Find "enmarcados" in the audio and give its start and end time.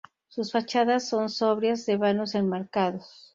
2.33-3.29